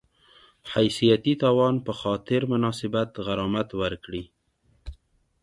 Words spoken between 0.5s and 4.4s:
حیثیتي تاوان په خاطر مناسب غرامت ورکړي